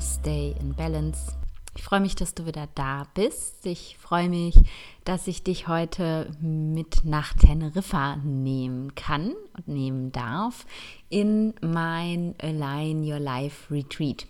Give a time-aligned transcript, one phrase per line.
[0.00, 1.32] Stay in Balance.
[1.76, 3.64] Ich freue mich, dass du wieder da bist.
[3.66, 4.56] Ich freue mich,
[5.04, 10.66] dass ich dich heute mit nach Teneriffa nehmen kann und nehmen darf
[11.08, 14.26] in mein Align Your Life Retreat.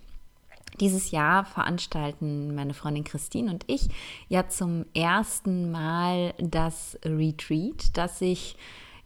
[0.80, 3.88] Dieses Jahr veranstalten meine Freundin Christine und ich
[4.28, 8.56] ja zum ersten Mal das Retreat, das ich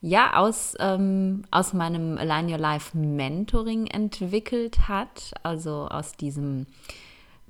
[0.02, 6.66] ja aus, ähm, aus meinem Align Your Life Mentoring entwickelt hat, also aus diesem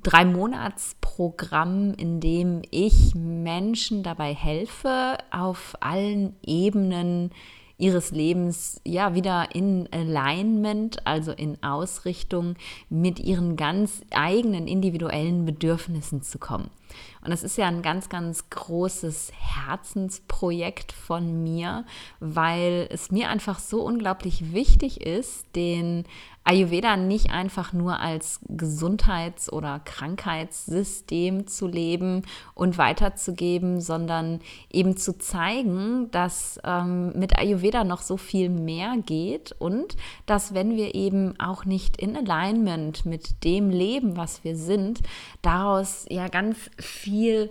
[0.02, 7.30] drei Monatsprogramm, in dem ich Menschen dabei helfe, auf allen Ebenen
[7.78, 12.54] ihres Lebens ja wieder in Alignment, also in Ausrichtung
[12.90, 16.70] mit ihren ganz eigenen individuellen Bedürfnissen zu kommen.
[17.24, 21.84] Und das ist ja ein ganz, ganz großes Herzensprojekt von mir,
[22.18, 26.04] weil es mir einfach so unglaublich wichtig ist, den
[26.44, 32.22] Ayurveda nicht einfach nur als Gesundheits- oder Krankheitssystem zu leben
[32.54, 34.40] und weiterzugeben, sondern
[34.70, 40.76] eben zu zeigen, dass ähm, mit Ayurveda noch so viel mehr geht und dass wenn
[40.76, 45.00] wir eben auch nicht in Alignment mit dem leben, was wir sind,
[45.42, 47.50] daraus ja ganz viel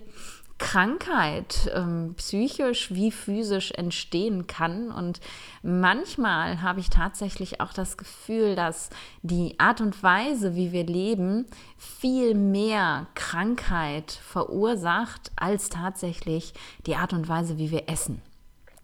[0.61, 4.91] Krankheit ähm, psychisch wie physisch entstehen kann.
[4.91, 5.19] Und
[5.63, 8.91] manchmal habe ich tatsächlich auch das Gefühl, dass
[9.23, 16.53] die Art und Weise, wie wir leben, viel mehr Krankheit verursacht als tatsächlich
[16.85, 18.21] die Art und Weise, wie wir essen.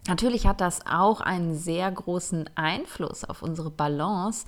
[0.07, 4.45] Natürlich hat das auch einen sehr großen Einfluss auf unsere Balance,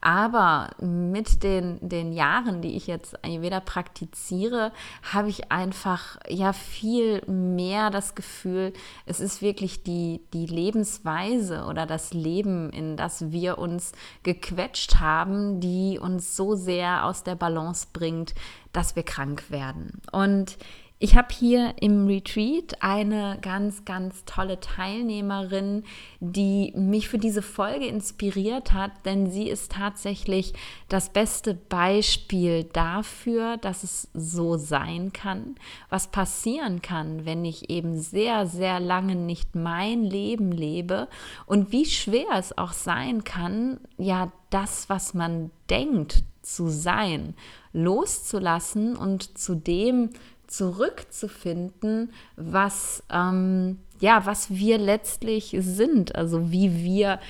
[0.00, 4.72] aber mit den, den Jahren, die ich jetzt Ayurveda praktiziere,
[5.12, 8.72] habe ich einfach ja viel mehr das Gefühl,
[9.06, 13.92] es ist wirklich die, die Lebensweise oder das Leben, in das wir uns
[14.24, 18.34] gequetscht haben, die uns so sehr aus der Balance bringt,
[18.72, 20.00] dass wir krank werden.
[20.10, 20.56] Und
[21.02, 25.82] ich habe hier im Retreat eine ganz, ganz tolle Teilnehmerin,
[26.20, 30.54] die mich für diese Folge inspiriert hat, denn sie ist tatsächlich
[30.88, 35.56] das beste Beispiel dafür, dass es so sein kann,
[35.88, 41.08] was passieren kann, wenn ich eben sehr, sehr lange nicht mein Leben lebe
[41.46, 47.34] und wie schwer es auch sein kann, ja, das, was man denkt zu sein,
[47.72, 50.10] loszulassen und zu dem
[50.52, 57.20] zurückzufinden, was, ähm, ja, was wir letztlich sind, also wie wir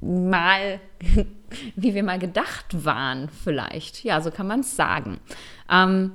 [0.00, 0.80] mal,
[1.76, 4.04] wie wir mal gedacht waren, vielleicht.
[4.04, 5.18] Ja, so kann man es sagen.
[5.68, 6.12] Ähm,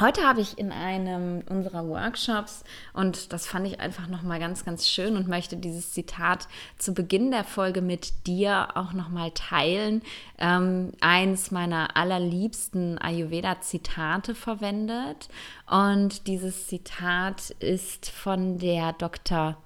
[0.00, 4.64] Heute habe ich in einem unserer Workshops und das fand ich einfach noch mal ganz
[4.64, 9.30] ganz schön und möchte dieses Zitat zu Beginn der Folge mit dir auch noch mal
[9.32, 10.00] teilen.
[10.38, 15.28] Ähm, eins meiner allerliebsten Ayurveda Zitate verwendet
[15.70, 19.58] und dieses Zitat ist von der Dr.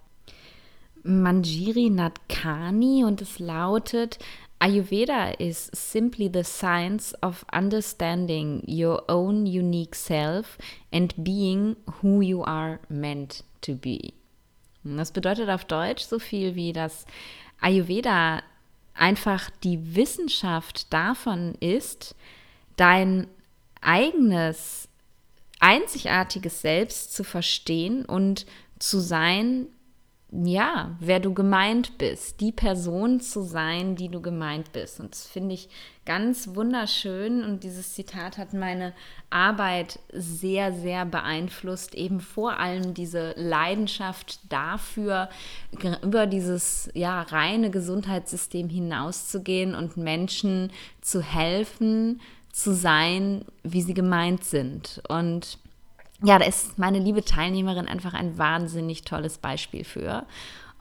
[1.04, 4.18] Manjiri Nadkani und es lautet
[4.64, 10.56] Ayurveda is simply the science of understanding your own unique self
[10.90, 14.14] and being who you are meant to be.
[14.82, 17.04] Das bedeutet auf Deutsch so viel wie, dass
[17.60, 18.42] Ayurveda
[18.94, 22.14] einfach die Wissenschaft davon ist,
[22.76, 23.26] dein
[23.82, 24.88] eigenes,
[25.60, 28.46] einzigartiges Selbst zu verstehen und
[28.78, 29.66] zu sein,
[30.42, 34.98] ja, wer du gemeint bist, die Person zu sein, die du gemeint bist.
[34.98, 35.68] Und das finde ich
[36.04, 37.44] ganz wunderschön.
[37.44, 38.94] Und dieses Zitat hat meine
[39.30, 41.94] Arbeit sehr, sehr beeinflusst.
[41.94, 45.28] Eben vor allem diese Leidenschaft dafür,
[46.02, 52.20] über dieses ja, reine Gesundheitssystem hinauszugehen und Menschen zu helfen,
[52.50, 55.00] zu sein, wie sie gemeint sind.
[55.08, 55.58] Und
[56.24, 60.26] ja, da ist meine liebe Teilnehmerin einfach ein wahnsinnig tolles Beispiel für.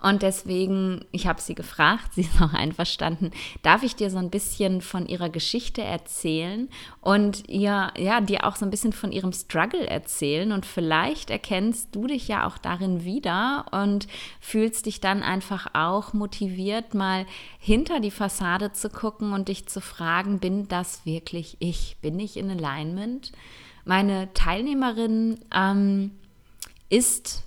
[0.04, 3.32] Und deswegen, ich habe sie gefragt, sie ist auch einverstanden,
[3.62, 6.68] darf ich dir so ein bisschen von ihrer Geschichte erzählen
[7.00, 11.96] und ihr, ja, dir auch so ein bisschen von ihrem Struggle erzählen und vielleicht erkennst
[11.96, 14.08] du dich ja auch darin wieder und
[14.42, 17.26] fühlst dich dann einfach auch motiviert, mal
[17.58, 21.96] hinter die Fassade zu gucken und dich zu fragen, bin das wirklich ich?
[22.02, 23.32] Bin ich in Alignment?
[23.86, 26.12] Meine Teilnehmerin ähm,
[26.90, 27.44] ist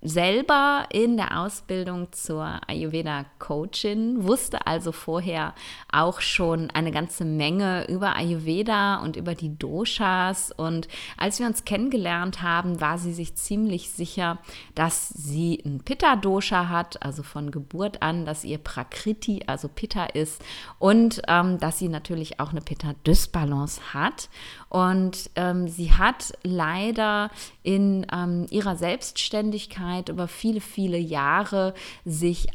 [0.00, 5.54] selber in der Ausbildung zur Ayurveda Ayurveda-Coachin, wusste also vorher
[5.90, 10.50] auch schon eine ganze Menge über Ayurveda und über die Doshas.
[10.50, 14.38] Und als wir uns kennengelernt haben, war sie sich ziemlich sicher,
[14.74, 20.42] dass sie ein Pitta-Dosha hat, also von Geburt an, dass ihr Prakriti, also Pitta ist
[20.78, 24.28] und ähm, dass sie natürlich auch eine Pitta-Dysbalance hat.
[24.68, 27.30] Und ähm, sie hat leider
[27.62, 31.74] in ähm, ihrer Selbstständigkeit über viele, viele Jahre
[32.04, 32.48] sich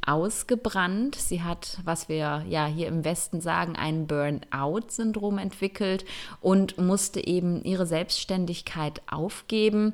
[0.80, 1.16] ausgebrannt.
[1.16, 6.06] Sie hat, was wir ja hier im Westen sagen, ein Burnout-Syndrom entwickelt
[6.42, 9.94] und musste eben ihre Selbstständigkeit aufgeben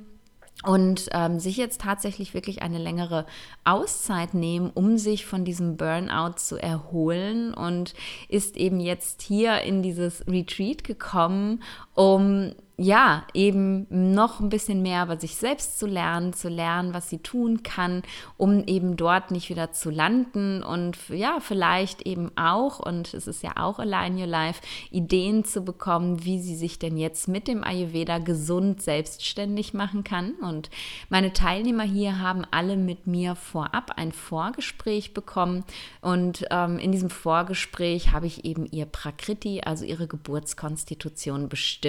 [0.63, 3.25] und ähm, sich jetzt tatsächlich wirklich eine längere
[3.65, 7.93] Auszeit nehmen, um sich von diesem Burnout zu erholen und
[8.29, 11.61] ist eben jetzt hier in dieses Retreat gekommen,
[11.95, 17.09] um ja, eben noch ein bisschen mehr über sich selbst zu lernen, zu lernen, was
[17.09, 18.03] sie tun kann,
[18.35, 23.43] um eben dort nicht wieder zu landen und ja, vielleicht eben auch, und es ist
[23.43, 24.61] ja auch Align Your Life,
[24.91, 30.33] Ideen zu bekommen, wie sie sich denn jetzt mit dem Ayurveda gesund selbstständig machen kann.
[30.41, 30.69] Und
[31.07, 35.63] meine Teilnehmer hier haben alle mit mir vorab ein Vorgespräch bekommen
[36.01, 41.84] und ähm, in diesem Vorgespräch habe ich eben ihr Prakriti, also ihre Geburtskonstitution bestimmt.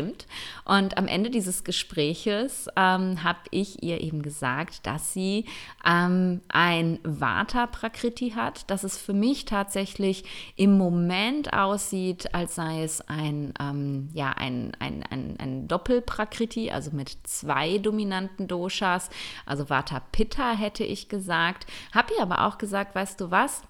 [0.65, 5.47] Und und am Ende dieses Gespräches ähm, habe ich ihr eben gesagt, dass sie
[5.85, 12.85] ähm, ein Vata Prakriti hat, dass es für mich tatsächlich im Moment aussieht, als sei
[12.85, 19.11] es ein, ähm, ja, ein, ein, ein, ein Doppelprakriti, also mit zwei dominanten Doshas,
[19.45, 21.67] also Vata Pitta hätte ich gesagt.
[21.93, 23.63] Habe ihr aber auch gesagt, weißt du was?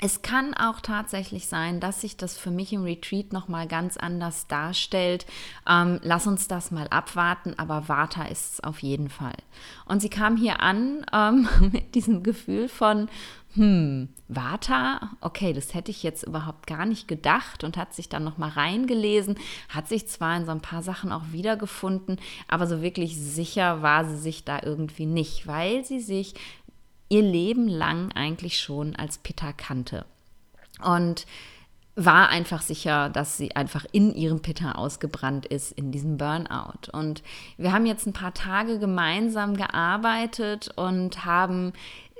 [0.00, 4.46] Es kann auch tatsächlich sein, dass sich das für mich im Retreat nochmal ganz anders
[4.46, 5.26] darstellt.
[5.68, 9.34] Ähm, lass uns das mal abwarten, aber Vata ist es auf jeden Fall.
[9.86, 13.08] Und sie kam hier an ähm, mit diesem Gefühl von,
[13.54, 18.22] hm, Vata, okay, das hätte ich jetzt überhaupt gar nicht gedacht und hat sich dann
[18.22, 19.36] nochmal reingelesen,
[19.68, 24.04] hat sich zwar in so ein paar Sachen auch wiedergefunden, aber so wirklich sicher war
[24.04, 26.34] sie sich da irgendwie nicht, weil sie sich
[27.08, 30.04] ihr Leben lang eigentlich schon als Pitta kannte.
[30.82, 31.26] Und
[32.00, 36.92] war einfach sicher, dass sie einfach in ihrem Pitta ausgebrannt ist, in diesem Burnout.
[36.92, 37.24] Und
[37.56, 41.72] wir haben jetzt ein paar Tage gemeinsam gearbeitet und haben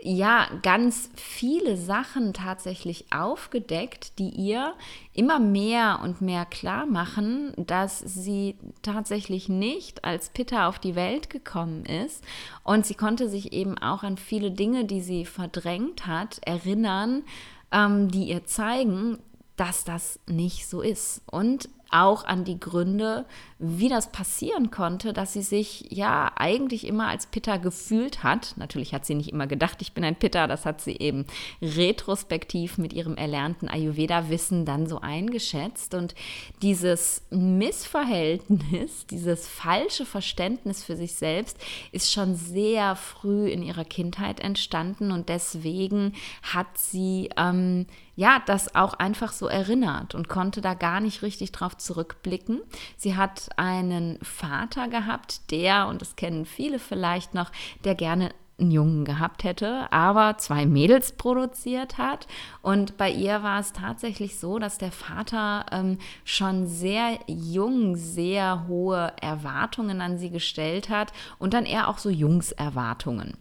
[0.02, 4.74] ja ganz viele Sachen tatsächlich aufgedeckt, die ihr
[5.12, 11.30] immer mehr und mehr klar machen, dass sie tatsächlich nicht als Pitta auf die Welt
[11.30, 12.22] gekommen ist
[12.62, 17.24] und sie konnte sich eben auch an viele Dinge, die sie verdrängt hat, erinnern,
[17.72, 19.18] ähm, die ihr zeigen,
[19.56, 21.22] dass das nicht so ist.
[21.26, 23.24] Und auch an die Gründe,
[23.58, 28.54] wie das passieren konnte, dass sie sich ja eigentlich immer als Pitta gefühlt hat.
[28.56, 31.26] Natürlich hat sie nicht immer gedacht, ich bin ein Pitta, das hat sie eben
[31.62, 35.94] retrospektiv mit ihrem erlernten Ayurveda-Wissen dann so eingeschätzt.
[35.94, 36.14] Und
[36.62, 41.58] dieses Missverhältnis, dieses falsche Verständnis für sich selbst
[41.90, 46.12] ist schon sehr früh in ihrer Kindheit entstanden und deswegen
[46.42, 47.86] hat sie ähm,
[48.18, 52.60] ja das auch einfach so erinnert und konnte da gar nicht richtig drauf zurückblicken.
[52.96, 57.52] Sie hat einen Vater gehabt, der, und das kennen viele vielleicht noch,
[57.84, 62.26] der gerne einen Jungen gehabt hätte, aber zwei Mädels produziert hat.
[62.60, 68.66] Und bei ihr war es tatsächlich so, dass der Vater ähm, schon sehr jung sehr
[68.66, 73.36] hohe Erwartungen an sie gestellt hat und dann eher auch so Jungserwartungen.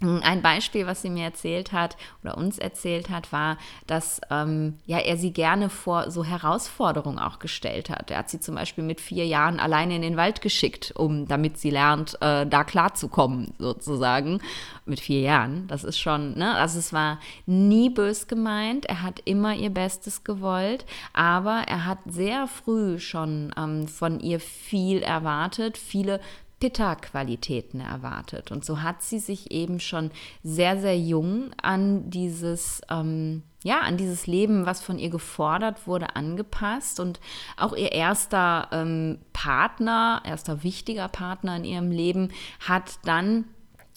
[0.00, 4.98] Ein Beispiel, was sie mir erzählt hat oder uns erzählt hat, war, dass ähm, ja,
[4.98, 8.10] er sie gerne vor so Herausforderungen auch gestellt hat.
[8.10, 11.58] Er hat sie zum Beispiel mit vier Jahren alleine in den Wald geschickt, um damit
[11.58, 14.40] sie lernt, äh, da klarzukommen, sozusagen.
[14.84, 15.66] Mit vier Jahren.
[15.68, 16.54] Das ist schon, ne?
[16.56, 18.84] Also es war nie bös gemeint.
[18.84, 20.84] Er hat immer ihr Bestes gewollt,
[21.14, 26.20] aber er hat sehr früh schon ähm, von ihr viel erwartet, viele
[26.64, 28.50] Pitta-Qualitäten erwartet.
[28.50, 30.10] Und so hat sie sich eben schon
[30.42, 36.16] sehr, sehr jung an dieses, ähm, ja, an dieses Leben, was von ihr gefordert wurde,
[36.16, 37.00] angepasst.
[37.00, 37.20] Und
[37.58, 42.30] auch ihr erster ähm, Partner, erster wichtiger Partner in ihrem Leben
[42.60, 43.44] hat dann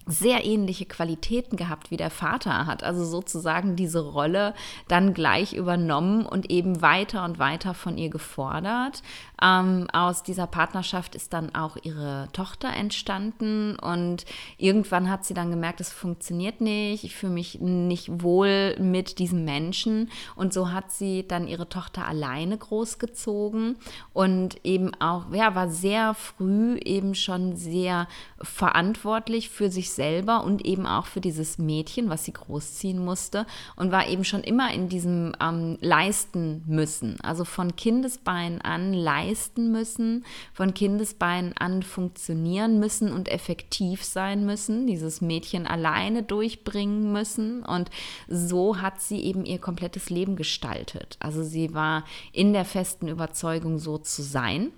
[0.07, 2.83] sehr ähnliche Qualitäten gehabt, wie der Vater hat.
[2.83, 4.53] Also sozusagen diese Rolle
[4.87, 9.03] dann gleich übernommen und eben weiter und weiter von ihr gefordert.
[9.41, 14.25] Ähm, aus dieser Partnerschaft ist dann auch ihre Tochter entstanden und
[14.57, 19.45] irgendwann hat sie dann gemerkt, es funktioniert nicht, ich fühle mich nicht wohl mit diesem
[19.45, 23.77] Menschen und so hat sie dann ihre Tochter alleine großgezogen
[24.11, 28.07] und eben auch, ja, war sehr früh eben schon sehr
[28.41, 33.91] verantwortlich für sich selber und eben auch für dieses Mädchen, was sie großziehen musste und
[33.91, 37.21] war eben schon immer in diesem ähm, Leisten müssen.
[37.21, 39.26] Also von Kindesbeinen an leisten
[39.71, 47.63] müssen, von Kindesbeinen an funktionieren müssen und effektiv sein müssen, dieses Mädchen alleine durchbringen müssen.
[47.63, 47.89] Und
[48.27, 51.17] so hat sie eben ihr komplettes Leben gestaltet.
[51.19, 54.71] Also sie war in der festen Überzeugung, so zu sein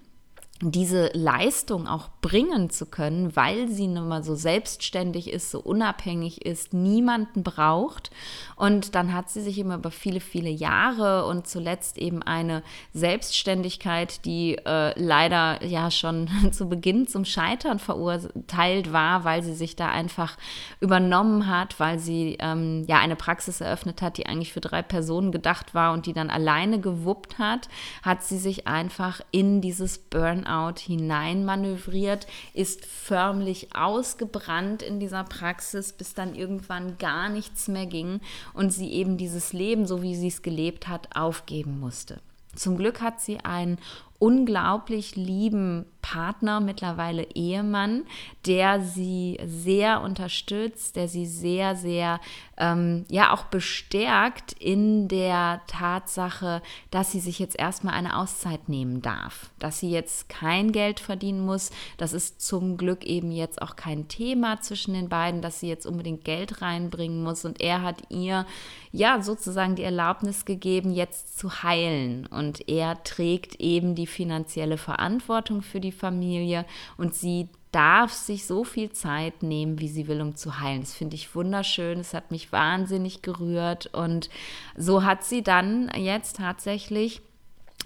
[0.61, 6.45] diese Leistung auch bringen zu können, weil sie nun mal so selbstständig ist, so unabhängig
[6.45, 8.11] ist, niemanden braucht.
[8.57, 12.61] Und dann hat sie sich immer über viele, viele Jahre und zuletzt eben eine
[12.93, 19.77] Selbstständigkeit, die äh, leider ja schon zu Beginn zum Scheitern verurteilt war, weil sie sich
[19.77, 20.35] da einfach
[20.81, 25.31] übernommen hat, weil sie ähm, ja eine Praxis eröffnet hat, die eigentlich für drei Personen
[25.31, 27.69] gedacht war und die dann alleine gewuppt hat,
[28.03, 35.93] hat sie sich einfach in dieses Burnout Burnout hineinmanövriert, ist förmlich ausgebrannt in dieser Praxis,
[35.93, 38.19] bis dann irgendwann gar nichts mehr ging
[38.53, 42.19] und sie eben dieses Leben, so wie sie es gelebt hat, aufgeben musste.
[42.55, 43.77] Zum Glück hat sie einen
[44.17, 48.03] unglaublich lieben Partner, mittlerweile Ehemann,
[48.47, 52.19] der sie sehr unterstützt, der sie sehr, sehr,
[52.57, 59.03] ähm, ja, auch bestärkt in der Tatsache, dass sie sich jetzt erstmal eine Auszeit nehmen
[59.03, 61.69] darf, dass sie jetzt kein Geld verdienen muss.
[61.97, 65.85] Das ist zum Glück eben jetzt auch kein Thema zwischen den beiden, dass sie jetzt
[65.85, 67.45] unbedingt Geld reinbringen muss.
[67.45, 68.47] Und er hat ihr,
[68.91, 72.25] ja, sozusagen die Erlaubnis gegeben, jetzt zu heilen.
[72.25, 76.65] Und er trägt eben die finanzielle Verantwortung für die Familie
[76.97, 80.81] und sie darf sich so viel Zeit nehmen, wie sie will, um zu heilen.
[80.81, 81.99] Das finde ich wunderschön.
[81.99, 84.29] Es hat mich wahnsinnig gerührt und
[84.75, 87.21] so hat sie dann jetzt tatsächlich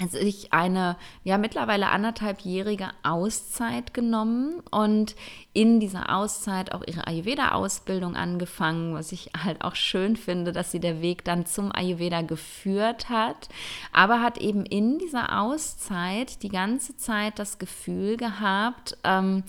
[0.09, 5.15] sich eine ja mittlerweile anderthalbjährige Auszeit genommen und
[5.53, 10.79] in dieser Auszeit auch ihre Ayurveda-Ausbildung angefangen, was ich halt auch schön finde, dass sie
[10.79, 13.49] der Weg dann zum Ayurveda geführt hat,
[13.91, 19.43] aber hat eben in dieser Auszeit die ganze Zeit das Gefühl gehabt, ähm,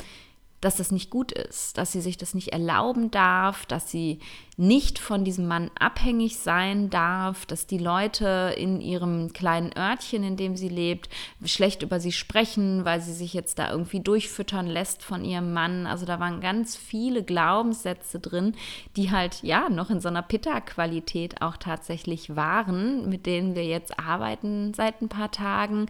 [0.64, 4.18] dass das nicht gut ist, dass sie sich das nicht erlauben darf, dass sie
[4.56, 10.36] nicht von diesem Mann abhängig sein darf, dass die Leute in ihrem kleinen Örtchen, in
[10.36, 11.08] dem sie lebt,
[11.44, 15.86] schlecht über sie sprechen, weil sie sich jetzt da irgendwie durchfüttern lässt von ihrem Mann.
[15.86, 18.54] Also da waren ganz viele Glaubenssätze drin,
[18.96, 23.98] die halt ja noch in so einer Pitta-Qualität auch tatsächlich waren, mit denen wir jetzt
[23.98, 25.86] arbeiten seit ein paar Tagen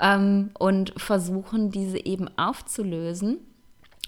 [0.00, 3.40] ähm, und versuchen, diese eben aufzulösen.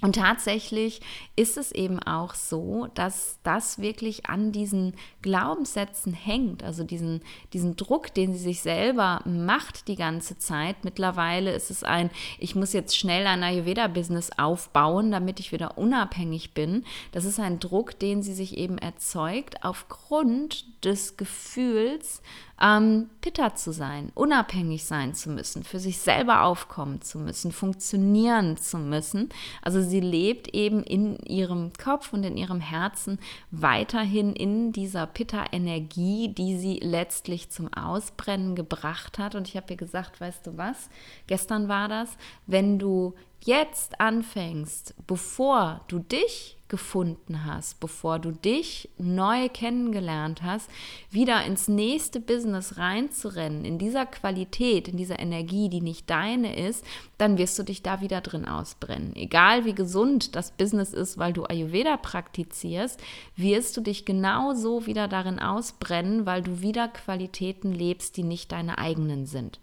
[0.00, 1.00] Und tatsächlich
[1.35, 7.75] ist es eben auch so, dass das wirklich an diesen Glaubenssätzen hängt, also diesen, diesen
[7.75, 10.85] Druck, den sie sich selber macht die ganze Zeit.
[10.85, 16.55] Mittlerweile ist es ein, ich muss jetzt schnell ein Ayurveda-Business aufbauen, damit ich wieder unabhängig
[16.55, 16.85] bin.
[17.11, 22.23] Das ist ein Druck, den sie sich eben erzeugt aufgrund des Gefühls,
[22.61, 28.57] ähm, Pitta zu sein, unabhängig sein zu müssen, für sich selber aufkommen zu müssen, funktionieren
[28.57, 29.29] zu müssen.
[29.62, 33.19] Also sie lebt eben in ihrem Kopf und in ihrem Herzen
[33.50, 39.35] weiterhin in dieser Pitta-Energie, die sie letztlich zum Ausbrennen gebracht hat.
[39.35, 40.88] Und ich habe ihr gesagt, weißt du was,
[41.27, 42.11] gestern war das,
[42.47, 50.71] wenn du jetzt anfängst, bevor du dich gefunden hast, bevor du dich neu kennengelernt hast,
[51.11, 56.85] wieder ins nächste Business reinzurennen, in dieser Qualität, in dieser Energie, die nicht deine ist,
[57.16, 59.16] dann wirst du dich da wieder drin ausbrennen.
[59.16, 63.00] Egal wie gesund das Business ist, weil du Ayurveda praktizierst,
[63.35, 68.78] wirst du dich genauso wieder darin ausbrennen, weil du wieder Qualitäten lebst, die nicht deine
[68.78, 69.59] eigenen sind.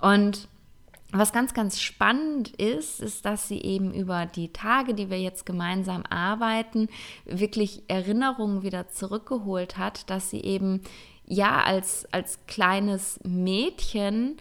[0.00, 0.48] Und
[1.12, 5.44] was ganz, ganz spannend ist, ist, dass sie eben über die Tage, die wir jetzt
[5.44, 6.88] gemeinsam arbeiten,
[7.26, 10.80] wirklich Erinnerungen wieder zurückgeholt hat, dass sie eben
[11.26, 14.38] ja als, als kleines Mädchen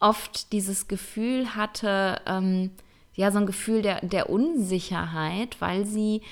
[0.00, 2.70] oft dieses Gefühl hatte, ähm,
[3.14, 6.22] ja, so ein Gefühl der, der Unsicherheit, weil sie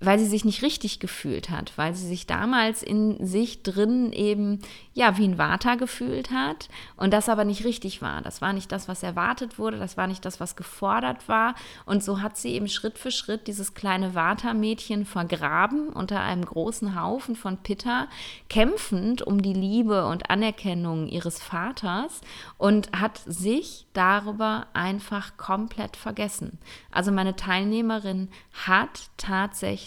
[0.00, 4.58] weil sie sich nicht richtig gefühlt hat, weil sie sich damals in sich drin eben
[4.92, 8.20] ja wie ein Vata gefühlt hat und das aber nicht richtig war.
[8.20, 11.54] Das war nicht das, was erwartet wurde, das war nicht das, was gefordert war
[11.86, 17.00] und so hat sie eben Schritt für Schritt dieses kleine Vata-Mädchen vergraben unter einem großen
[17.00, 18.08] Haufen von Pitta,
[18.50, 22.20] kämpfend um die Liebe und Anerkennung ihres Vaters
[22.58, 26.58] und hat sich darüber einfach komplett vergessen.
[26.90, 28.28] Also meine Teilnehmerin
[28.66, 29.85] hat tatsächlich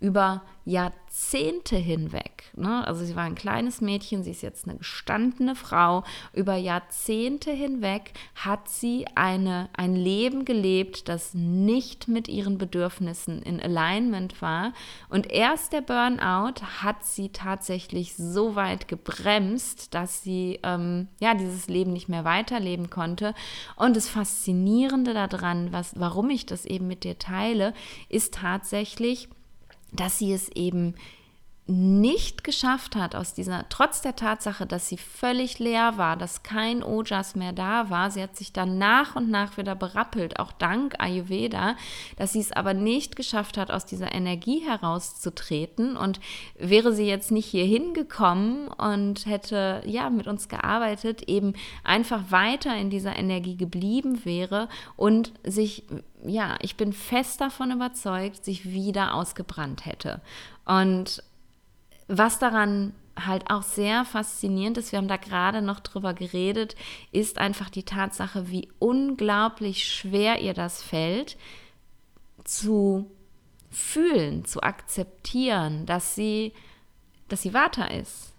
[0.00, 2.86] über Jahrzehnte hinweg, ne?
[2.86, 8.12] also sie war ein kleines Mädchen, sie ist jetzt eine gestandene Frau, über Jahrzehnte hinweg
[8.34, 14.72] hat sie eine, ein Leben gelebt, das nicht mit ihren Bedürfnissen in Alignment war.
[15.08, 21.66] Und erst der Burnout hat sie tatsächlich so weit gebremst, dass sie ähm, ja dieses
[21.66, 23.34] Leben nicht mehr weiterleben konnte.
[23.76, 27.72] Und das Faszinierende daran, was, warum ich das eben mit dir teile,
[28.08, 29.28] ist tatsächlich,
[29.96, 30.94] dass sie es eben
[31.68, 36.84] nicht geschafft hat, aus dieser, trotz der Tatsache, dass sie völlig leer war, dass kein
[36.84, 40.94] Ojas mehr da war, sie hat sich dann nach und nach wieder berappelt, auch dank
[41.00, 41.74] Ayurveda,
[42.18, 45.96] dass sie es aber nicht geschafft hat, aus dieser Energie herauszutreten.
[45.96, 46.20] Und
[46.56, 52.76] wäre sie jetzt nicht hier hingekommen und hätte ja mit uns gearbeitet, eben einfach weiter
[52.76, 55.82] in dieser Energie geblieben wäre und sich
[56.26, 60.20] ja, ich bin fest davon überzeugt, sich wieder ausgebrannt hätte.
[60.64, 61.22] Und
[62.08, 66.76] was daran halt auch sehr faszinierend ist, wir haben da gerade noch drüber geredet,
[67.12, 71.36] ist einfach die Tatsache, wie unglaublich schwer ihr das fällt,
[72.44, 73.10] zu
[73.70, 76.52] fühlen, zu akzeptieren, dass sie,
[77.28, 78.32] dass sie Vata ist,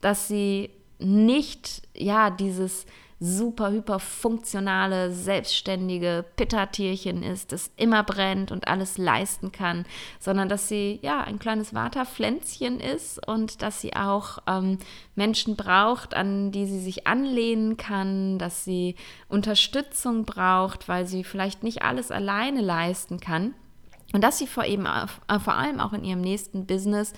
[0.00, 2.86] dass sie nicht, ja, dieses
[3.22, 9.84] super, hyper funktionale, selbstständige Pittertierchen ist, das immer brennt und alles leisten kann,
[10.18, 14.78] sondern dass sie ja ein kleines Waterpflänzchen ist und dass sie auch ähm,
[15.14, 18.96] Menschen braucht, an die sie sich anlehnen kann, dass sie
[19.28, 23.54] Unterstützung braucht, weil sie vielleicht nicht alles alleine leisten kann.
[24.12, 27.12] Und dass sie vor, eben, äh, vor allem auch in ihrem nächsten Business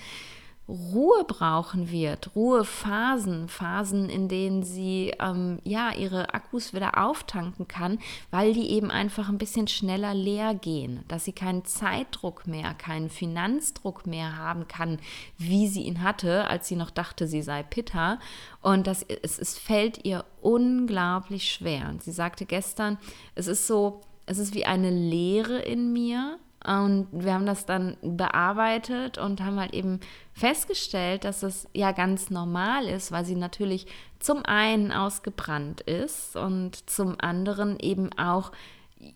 [0.73, 7.99] Ruhe brauchen wird, Ruhephasen, Phasen, in denen sie ähm, ja ihre Akkus wieder auftanken kann,
[8.31, 13.11] weil die eben einfach ein bisschen schneller leer gehen, dass sie keinen Zeitdruck mehr, keinen
[13.11, 14.99] Finanzdruck mehr haben kann,
[15.37, 18.19] wie sie ihn hatte, als sie noch dachte, sie sei Pitta.
[18.62, 21.88] Und das, es, es fällt ihr unglaublich schwer.
[21.91, 22.97] Und sie sagte gestern,
[23.35, 27.97] es ist so, es ist wie eine Leere in mir, und wir haben das dann
[28.02, 30.00] bearbeitet und haben halt eben
[30.33, 33.87] festgestellt, dass es ja ganz normal ist, weil sie natürlich
[34.21, 38.52] zum einen ausgebrannt ist und zum anderen eben auch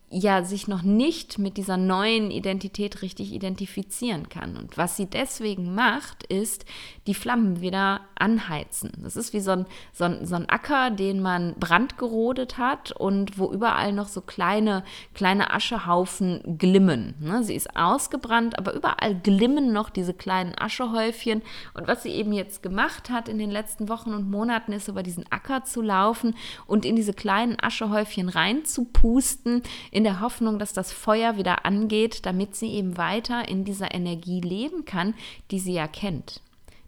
[0.09, 4.57] ja sich noch nicht mit dieser neuen Identität richtig identifizieren kann.
[4.57, 6.65] Und was sie deswegen macht, ist
[7.09, 8.93] die Flammen wieder anheizen.
[9.03, 13.37] Das ist wie so ein, so ein, so ein Acker, den man brandgerodet hat und
[13.37, 17.15] wo überall noch so kleine, kleine Aschehaufen glimmen.
[17.21, 17.43] Ne?
[17.43, 21.43] Sie ist ausgebrannt, aber überall glimmen noch diese kleinen Aschehäufchen.
[21.75, 25.03] Und was sie eben jetzt gemacht hat in den letzten Wochen und Monaten, ist über
[25.03, 29.63] diesen Acker zu laufen und in diese kleinen Aschehäufchen reinzupusten,
[29.97, 34.41] in der Hoffnung, dass das Feuer wieder angeht, damit sie eben weiter in dieser Energie
[34.41, 35.15] leben kann,
[35.51, 36.41] die sie ja kennt.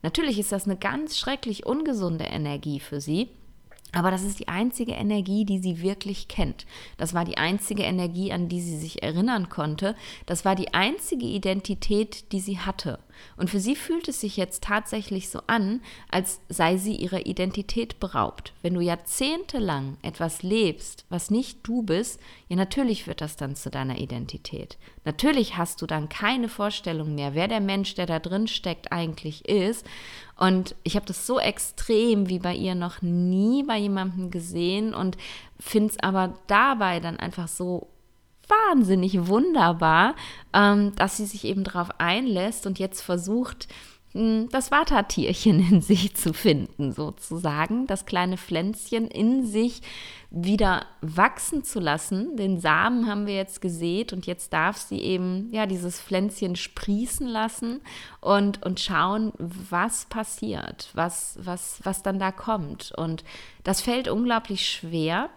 [0.03, 3.29] Natürlich ist das eine ganz schrecklich ungesunde Energie für sie.
[3.93, 6.67] Aber das ist die einzige Energie, die sie wirklich kennt.
[6.99, 9.97] Das war die einzige Energie, an die sie sich erinnern konnte.
[10.27, 12.99] Das war die einzige Identität, die sie hatte.
[13.37, 18.01] Und für sie fühlt es sich jetzt tatsächlich so an, als sei sie ihrer Identität
[18.01, 18.53] beraubt.
[18.63, 23.71] Wenn du jahrzehntelang etwas lebst, was nicht du bist, ja natürlich wird das dann zu
[23.71, 24.79] deiner Identität.
[25.05, 29.49] Natürlich hast du dann keine Vorstellung mehr, wer der Mensch, der da drin steckt, eigentlich
[29.49, 29.87] ist.
[30.37, 35.17] Und ich habe das so extrem wie bei ihr noch nie bei jemandem gesehen und
[35.59, 37.89] finde es aber dabei dann einfach so
[38.49, 40.15] wahnsinnig wunderbar,
[40.53, 43.69] ähm, dass sie sich eben darauf einlässt und jetzt versucht,
[44.13, 49.83] hm, das Vatertierchen in sich zu finden, sozusagen, das kleine Pflänzchen in sich
[50.31, 52.37] wieder wachsen zu lassen.
[52.37, 57.27] Den Samen haben wir jetzt gesät und jetzt darf sie eben ja dieses Pflänzchen sprießen
[57.27, 57.81] lassen
[58.21, 62.93] und, und schauen, was passiert, was, was, was dann da kommt.
[62.97, 63.25] Und
[63.65, 65.31] das fällt unglaublich schwer,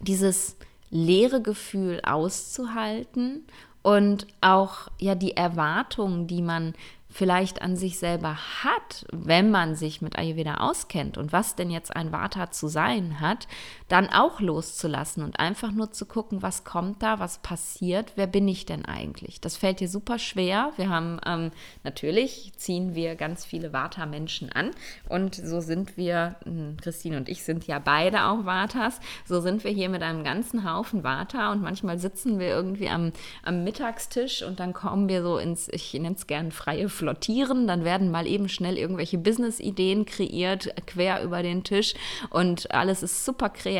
[0.00, 0.56] dieses
[0.90, 3.46] leere Gefühl auszuhalten
[3.82, 6.74] und auch ja die Erwartungen, die man
[7.08, 11.94] vielleicht an sich selber hat, wenn man sich mit Ayurveda auskennt und was denn jetzt
[11.96, 13.48] ein Vata zu sein hat,
[13.88, 18.48] dann auch loszulassen und einfach nur zu gucken, was kommt da, was passiert, wer bin
[18.48, 19.40] ich denn eigentlich?
[19.40, 20.72] Das fällt dir super schwer.
[20.76, 21.52] Wir haben ähm,
[21.84, 24.72] natürlich ziehen wir ganz viele Vata-Menschen an
[25.08, 29.62] und so sind wir, hm, Christine und ich sind ja beide auch Vatas, so sind
[29.62, 33.12] wir hier mit einem ganzen Haufen Vata und manchmal sitzen wir irgendwie am,
[33.44, 37.84] am Mittagstisch und dann kommen wir so ins, ich nenne es gern freie flottieren, dann
[37.84, 41.94] werden mal eben schnell irgendwelche Business-Ideen kreiert, quer über den Tisch
[42.30, 43.75] und alles ist super kreativ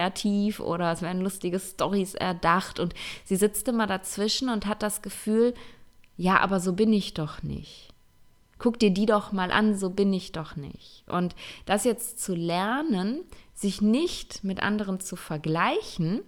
[0.61, 5.55] oder es werden lustige Stories erdacht und sie sitzt immer dazwischen und hat das Gefühl,
[6.17, 7.91] ja, aber so bin ich doch nicht.
[8.59, 11.05] Guck dir die doch mal an, so bin ich doch nicht.
[11.09, 11.35] Und
[11.67, 13.21] das jetzt zu lernen,
[13.55, 16.23] sich nicht mit anderen zu vergleichen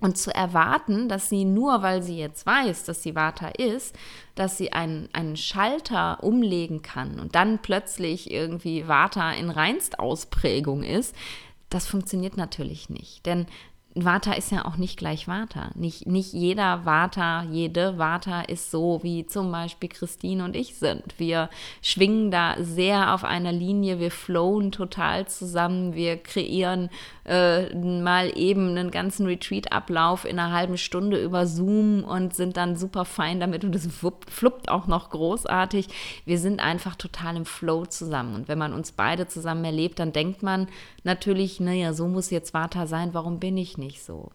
[0.00, 3.96] und zu erwarten, dass sie nur, weil sie jetzt weiß, dass sie Vata ist,
[4.34, 11.14] dass sie einen, einen Schalter umlegen kann und dann plötzlich irgendwie Vata in Reinstausprägung ist,
[11.70, 13.26] das funktioniert natürlich nicht.
[13.26, 13.46] Denn
[14.04, 15.70] Vata ist ja auch nicht gleich Vata.
[15.74, 21.18] Nicht, nicht jeder Vata, jede Vata ist so, wie zum Beispiel Christine und ich sind.
[21.18, 21.48] Wir
[21.82, 26.90] schwingen da sehr auf einer Linie, wir flowen total zusammen, wir kreieren
[27.24, 32.76] äh, mal eben einen ganzen Retreat-Ablauf in einer halben Stunde über Zoom und sind dann
[32.76, 33.88] super fein damit und es
[34.28, 35.88] fluppt auch noch großartig.
[36.24, 38.34] Wir sind einfach total im Flow zusammen.
[38.34, 40.68] Und wenn man uns beide zusammen erlebt, dann denkt man
[41.04, 44.30] natürlich, naja, so muss jetzt Vata sein, warum bin ich nicht so?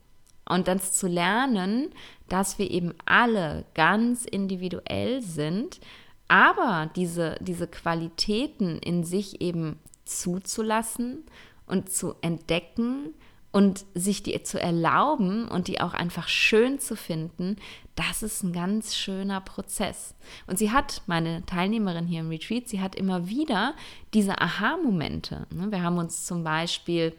[0.48, 1.89] Und dann zu lernen,
[2.28, 5.80] dass wir eben alle ganz individuell sind,
[6.28, 11.24] aber diese, diese Qualitäten in sich eben zuzulassen
[11.66, 13.13] und zu entdecken
[13.52, 17.58] und sich die zu erlauben und die auch einfach schön zu finden,
[17.96, 20.16] das ist ein ganz schöner Prozess.
[20.48, 23.76] Und sie hat, meine Teilnehmerin hier im Retreat, sie hat immer wieder
[24.16, 25.46] diese Aha-Momente.
[25.52, 25.72] Ne?
[25.72, 27.13] Wir haben uns zum Beispiel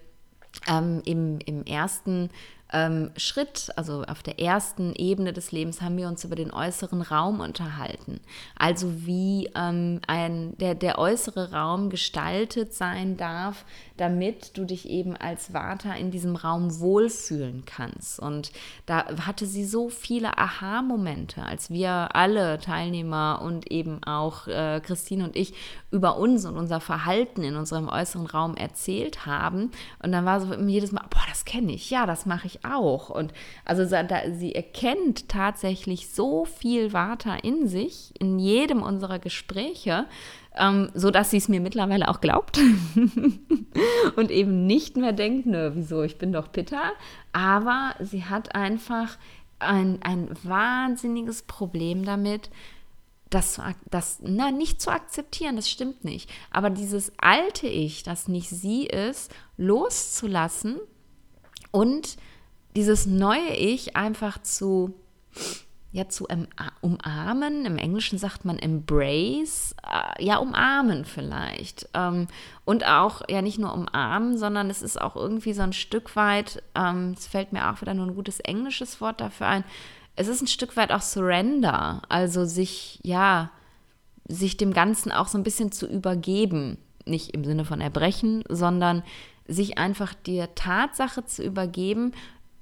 [0.67, 2.31] ähm, im, im ersten
[2.72, 7.03] ähm, Schritt, also auf der ersten Ebene des Lebens, haben wir uns über den äußeren
[7.03, 8.20] Raum unterhalten.
[8.57, 13.64] Also wie ähm, ein, der, der äußere Raum gestaltet sein darf,
[13.96, 18.18] damit du dich eben als Vata in diesem Raum wohlfühlen kannst.
[18.18, 18.50] Und
[18.87, 25.24] da hatte sie so viele Aha-Momente, als wir alle Teilnehmer und eben auch äh, Christine
[25.24, 25.55] und ich
[25.92, 29.70] über uns und unser Verhalten in unserem äußeren Raum erzählt haben.
[30.03, 33.11] Und dann war so jedes Mal, boah, das kenne ich, ja, das mache ich auch.
[33.11, 33.33] Und
[33.64, 40.07] also sie erkennt tatsächlich so viel Vata in sich, in jedem unserer Gespräche,
[40.57, 42.61] ähm, so dass sie es mir mittlerweile auch glaubt
[44.17, 46.93] und eben nicht mehr denkt, nö, wieso, ich bin doch Pitta.
[47.33, 49.19] Aber sie hat einfach
[49.59, 52.51] ein, ein wahnsinniges Problem damit,
[53.31, 56.31] das, das na, nicht zu akzeptieren, das stimmt nicht.
[56.51, 60.79] Aber dieses alte Ich, das nicht sie ist, loszulassen
[61.73, 62.17] und
[62.77, 64.95] dieses neue Ich einfach zu
[65.95, 66.27] ja zu
[66.81, 67.65] umarmen.
[67.67, 71.89] Im Englischen sagt man embrace, äh, ja umarmen vielleicht.
[71.95, 72.27] Ähm,
[72.65, 76.65] und auch ja nicht nur umarmen, sondern es ist auch irgendwie so ein Stück weit,
[76.75, 79.65] ähm, es fällt mir auch wieder nur ein gutes englisches Wort dafür ein,
[80.17, 83.51] es ist ein Stück weit auch Surrender, also sich, ja,
[84.27, 86.79] sich dem Ganzen auch so ein bisschen zu übergeben.
[87.05, 89.03] Nicht im Sinne von Erbrechen, sondern
[89.47, 92.13] sich einfach der Tatsache zu übergeben,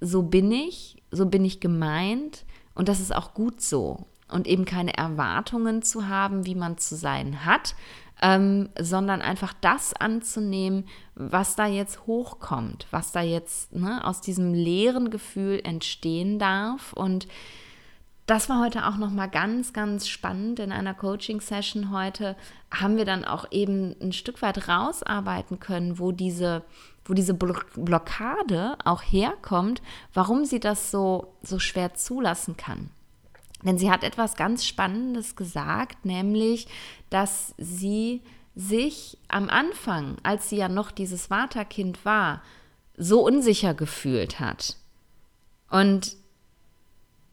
[0.03, 4.07] so bin ich, so bin ich gemeint, und das ist auch gut so.
[4.29, 7.75] Und eben keine Erwartungen zu haben, wie man zu sein hat,
[8.23, 14.55] ähm, sondern einfach das anzunehmen, was da jetzt hochkommt, was da jetzt ne, aus diesem
[14.55, 16.95] leeren Gefühl entstehen darf.
[16.95, 17.29] Und
[18.27, 20.61] das war heute auch noch mal ganz, ganz spannend.
[20.61, 22.37] In einer Coaching-Session heute
[22.71, 26.63] haben wir dann auch eben ein Stück weit rausarbeiten können, wo diese
[27.05, 32.91] wo diese Blockade auch herkommt, warum sie das so, so schwer zulassen kann.
[33.65, 36.67] Denn sie hat etwas ganz Spannendes gesagt, nämlich,
[37.11, 38.23] dass sie
[38.55, 42.43] sich am Anfang, als sie ja noch dieses Vaterkind war,
[42.97, 44.77] so unsicher gefühlt hat.
[45.71, 46.17] Und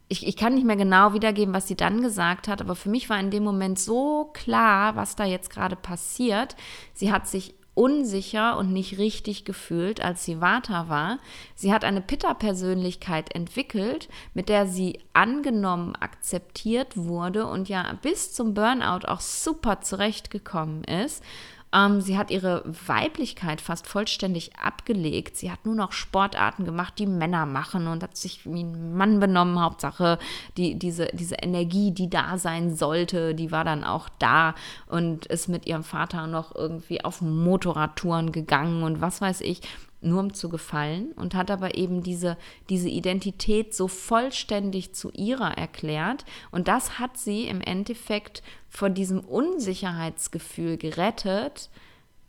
[0.07, 3.09] ich, ich kann nicht mehr genau wiedergeben, was sie dann gesagt hat, aber für mich
[3.09, 6.55] war in dem Moment so klar, was da jetzt gerade passiert.
[6.93, 11.17] Sie hat sich unsicher und nicht richtig gefühlt, als sie Vata war.
[11.55, 18.53] Sie hat eine Pitta-Persönlichkeit entwickelt, mit der sie angenommen, akzeptiert wurde und ja bis zum
[18.53, 21.23] Burnout auch super zurechtgekommen ist.
[21.73, 25.37] Ähm, sie hat ihre Weiblichkeit fast vollständig abgelegt.
[25.37, 29.19] Sie hat nur noch Sportarten gemacht, die Männer machen und hat sich wie ein Mann
[29.19, 29.61] benommen.
[29.61, 30.17] Hauptsache,
[30.57, 34.55] die, diese, diese Energie, die da sein sollte, die war dann auch da
[34.87, 39.61] und ist mit ihrem Vater noch irgendwie auf Motorradtouren gegangen und was weiß ich
[40.01, 42.37] nur um zu gefallen und hat aber eben diese,
[42.69, 46.25] diese Identität so vollständig zu ihrer erklärt.
[46.51, 51.69] Und das hat sie im Endeffekt vor diesem Unsicherheitsgefühl gerettet,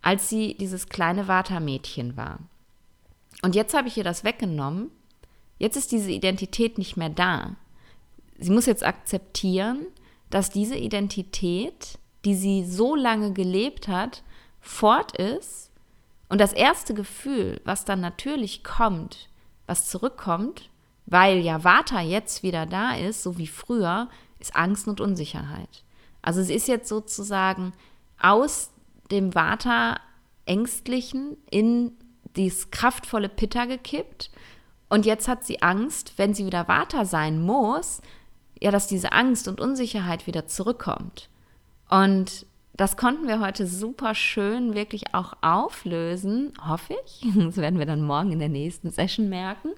[0.03, 2.41] als sie dieses kleine Vata-Mädchen war.
[3.43, 4.91] Und jetzt habe ich ihr das weggenommen.
[5.59, 7.57] Jetzt ist diese Identität nicht mehr da.
[8.39, 9.87] Sie muss jetzt akzeptieren,
[10.31, 14.23] dass diese Identität, die sie so lange gelebt hat,
[14.61, 15.70] fort ist
[16.31, 19.29] und das erste Gefühl, was dann natürlich kommt,
[19.67, 20.71] was zurückkommt,
[21.07, 25.83] weil ja Vata jetzt wieder da ist, so wie früher, ist Angst und Unsicherheit.
[26.23, 27.73] Also sie ist jetzt sozusagen
[28.21, 28.71] aus
[29.11, 29.99] dem Vata
[30.47, 31.93] Ängstlichen in
[32.37, 34.31] dieses kraftvolle Pitta gekippt.
[34.89, 38.03] Und jetzt hat sie Angst, wenn sie wieder Vata sein muss,
[38.61, 41.29] ja, dass diese Angst und Unsicherheit wieder zurückkommt.
[41.89, 42.47] Und
[42.81, 47.27] das konnten wir heute super schön wirklich auch auflösen, hoffe ich.
[47.37, 49.73] Das werden wir dann morgen in der nächsten Session merken.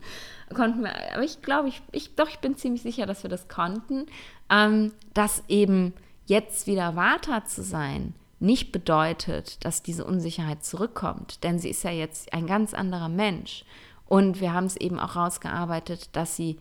[0.55, 3.49] Konnten wir, aber ich glaube, ich, ich, doch, ich bin ziemlich sicher, dass wir das
[3.49, 4.07] konnten,
[4.49, 5.95] ähm, dass eben
[6.27, 11.91] jetzt wieder Vata zu sein, nicht bedeutet, dass diese Unsicherheit zurückkommt, denn sie ist ja
[11.91, 13.65] jetzt ein ganz anderer Mensch.
[14.07, 16.59] Und wir haben es eben auch rausgearbeitet, dass sie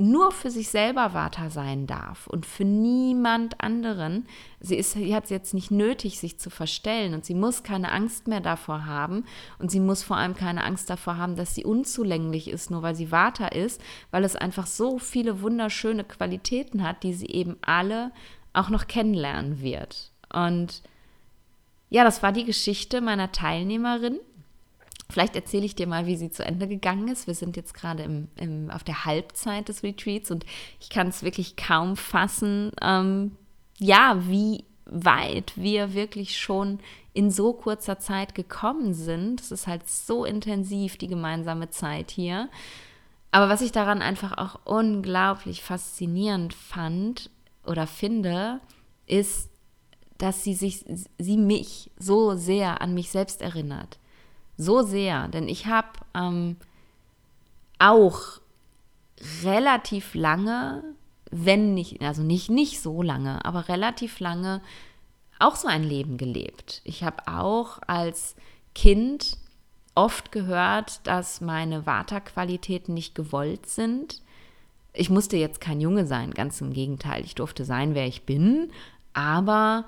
[0.00, 4.26] nur für sich selber Vata sein darf und für niemand anderen.
[4.60, 7.90] Sie, ist, sie hat es jetzt nicht nötig, sich zu verstellen und sie muss keine
[7.90, 9.24] Angst mehr davor haben
[9.58, 12.94] und sie muss vor allem keine Angst davor haben, dass sie unzulänglich ist, nur weil
[12.94, 13.82] sie Vata ist,
[14.12, 18.12] weil es einfach so viele wunderschöne Qualitäten hat, die sie eben alle
[18.52, 20.12] auch noch kennenlernen wird.
[20.32, 20.82] Und
[21.90, 24.20] ja, das war die Geschichte meiner Teilnehmerin.
[25.10, 27.26] Vielleicht erzähle ich dir mal, wie sie zu Ende gegangen ist.
[27.26, 30.44] Wir sind jetzt gerade im, im, auf der Halbzeit des Retreats und
[30.80, 33.36] ich kann es wirklich kaum fassen, ähm,
[33.78, 36.80] ja, wie weit wir wirklich schon
[37.14, 39.40] in so kurzer Zeit gekommen sind.
[39.40, 42.48] Es ist halt so intensiv, die gemeinsame Zeit hier.
[43.30, 47.30] Aber was ich daran einfach auch unglaublich faszinierend fand
[47.66, 48.60] oder finde,
[49.06, 49.50] ist,
[50.18, 50.84] dass sie sich,
[51.18, 53.98] sie mich so sehr an mich selbst erinnert.
[54.58, 56.56] So sehr, denn ich habe ähm,
[57.78, 58.40] auch
[59.44, 60.82] relativ lange,
[61.30, 64.60] wenn nicht, also nicht, nicht so lange, aber relativ lange
[65.38, 66.82] auch so ein Leben gelebt.
[66.84, 68.34] Ich habe auch als
[68.74, 69.38] Kind
[69.94, 74.22] oft gehört, dass meine Vata-Qualitäten nicht gewollt sind.
[74.92, 77.24] Ich musste jetzt kein Junge sein, ganz im Gegenteil.
[77.24, 78.72] Ich durfte sein, wer ich bin,
[79.12, 79.84] aber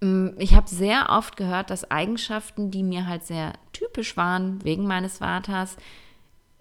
[0.00, 5.18] ich habe sehr oft gehört, dass Eigenschaften, die mir halt sehr typisch waren, wegen meines
[5.18, 5.76] Vaters,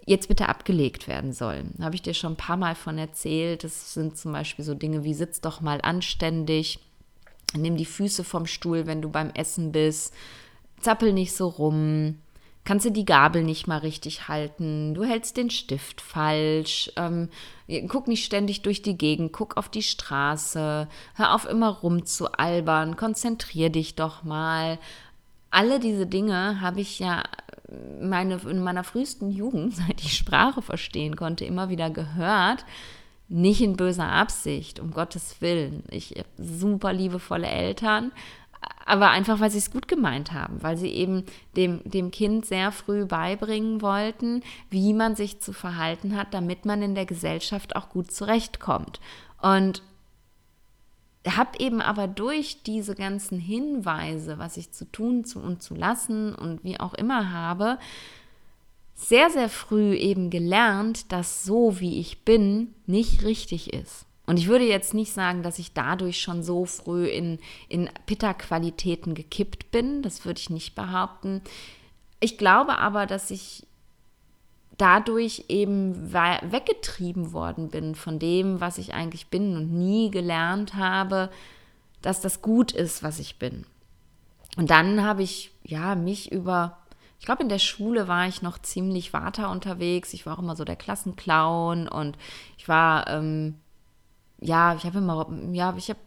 [0.08, 1.76] jetzt bitte abgelegt werden sollen.
[1.82, 3.63] Habe ich dir schon ein paar Mal von erzählt.
[3.63, 6.80] Das sind zum Beispiel so Dinge wie sitz doch mal anständig,
[7.56, 10.13] nimm die Füße vom Stuhl, wenn du beim Essen bist,
[10.82, 12.19] zappel nicht so rum,
[12.67, 17.30] kannst du die Gabel nicht mal richtig halten, du hältst den Stift falsch, ähm,
[17.88, 23.69] guck nicht ständig durch die Gegend, guck auf die Straße, hör auf immer rumzualbern, konzentrier
[23.69, 24.80] dich doch mal.
[25.49, 27.23] Alle diese Dinge habe ich ja
[28.01, 32.65] meine, in meiner frühesten Jugend, seit ich Sprache verstehen konnte, immer wieder gehört.
[33.30, 35.84] Nicht in böser Absicht, um Gottes Willen.
[35.89, 38.12] Ich habe super liebevolle Eltern,
[38.86, 41.25] aber einfach, weil sie es gut gemeint haben, weil sie eben
[41.56, 46.82] dem, dem Kind sehr früh beibringen wollten, wie man sich zu verhalten hat, damit man
[46.82, 48.99] in der Gesellschaft auch gut zurechtkommt.
[49.41, 49.82] Und
[51.27, 56.63] habe eben aber durch diese ganzen Hinweise, was ich zu tun und zu lassen und
[56.63, 57.77] wie auch immer habe,
[58.95, 64.07] sehr, sehr früh eben gelernt, dass so wie ich bin nicht richtig ist.
[64.27, 69.15] Und ich würde jetzt nicht sagen, dass ich dadurch schon so früh in, in Pitta-Qualitäten
[69.15, 70.01] gekippt bin.
[70.01, 71.41] Das würde ich nicht behaupten.
[72.19, 73.65] Ich glaube aber, dass ich
[74.77, 81.31] dadurch eben weggetrieben worden bin von dem, was ich eigentlich bin und nie gelernt habe,
[82.01, 83.65] dass das gut ist, was ich bin.
[84.57, 86.77] Und dann habe ich ja mich über
[87.19, 90.13] ich glaube, in der Schule war ich noch ziemlich weiter unterwegs.
[90.13, 92.15] Ich war auch immer so der Klassenclown und
[92.57, 93.55] ich war ähm,
[94.39, 96.00] ja, ich habe immer, ja, ich habe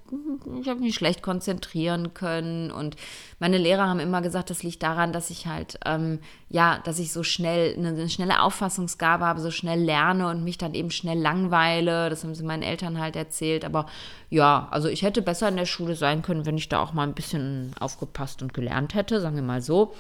[0.60, 2.94] ich hab mich schlecht konzentrieren können und
[3.40, 7.12] meine Lehrer haben immer gesagt, das liegt daran, dass ich halt, ähm, ja, dass ich
[7.12, 11.18] so schnell, eine, eine, schnelle Auffassungsgabe habe, so schnell lerne und mich dann eben schnell
[11.18, 12.08] langweile.
[12.08, 13.64] Das haben sie meinen Eltern halt erzählt.
[13.64, 13.86] Aber
[14.28, 17.08] ja, also ich hätte besser in der Schule sein können, wenn ich da auch mal
[17.08, 19.94] ein bisschen aufgepasst und gelernt hätte, sagen wir mal so.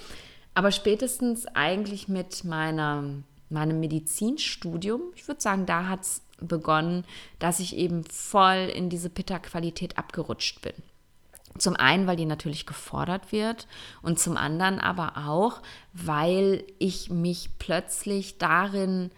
[0.54, 3.04] Aber spätestens eigentlich mit meiner,
[3.48, 7.04] meinem Medizinstudium, ich würde sagen, da hat es begonnen,
[7.38, 10.74] dass ich eben voll in diese Pitta-Qualität abgerutscht bin.
[11.58, 13.66] Zum einen, weil die natürlich gefordert wird
[14.02, 15.60] und zum anderen aber auch,
[15.92, 19.10] weil ich mich plötzlich darin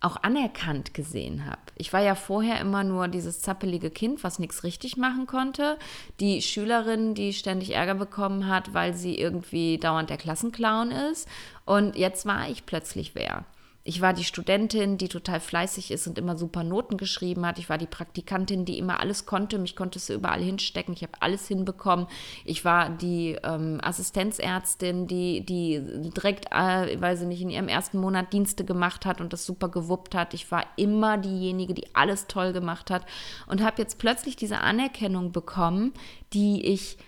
[0.00, 1.60] auch anerkannt gesehen habe.
[1.76, 5.76] Ich war ja vorher immer nur dieses zappelige Kind, was nichts richtig machen konnte.
[6.20, 11.28] Die Schülerin, die ständig Ärger bekommen hat, weil sie irgendwie dauernd der Klassenclown ist.
[11.64, 13.44] Und jetzt war ich plötzlich wer.
[13.88, 17.58] Ich war die Studentin, die total fleißig ist und immer super Noten geschrieben hat.
[17.58, 19.58] Ich war die Praktikantin, die immer alles konnte.
[19.58, 20.92] Mich konnte es überall hinstecken.
[20.92, 22.06] Ich habe alles hinbekommen.
[22.44, 25.80] Ich war die ähm, Assistenzärztin, die, die
[26.14, 29.70] direkt, äh, weiß ich nicht, in ihrem ersten Monat Dienste gemacht hat und das super
[29.70, 30.34] gewuppt hat.
[30.34, 33.06] Ich war immer diejenige, die alles toll gemacht hat
[33.46, 35.94] und habe jetzt plötzlich diese Anerkennung bekommen,
[36.34, 36.98] die ich,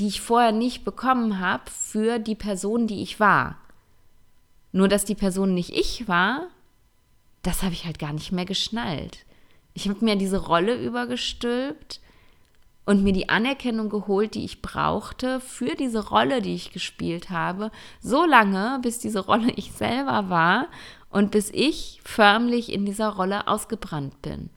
[0.00, 3.56] die ich vorher nicht bekommen habe für die Person, die ich war.
[4.72, 6.48] Nur dass die Person nicht ich war,
[7.42, 9.24] das habe ich halt gar nicht mehr geschnallt.
[9.74, 12.00] Ich habe mir diese Rolle übergestülpt
[12.84, 17.70] und mir die Anerkennung geholt, die ich brauchte für diese Rolle, die ich gespielt habe,
[18.00, 20.68] so lange, bis diese Rolle ich selber war
[21.10, 24.50] und bis ich förmlich in dieser Rolle ausgebrannt bin.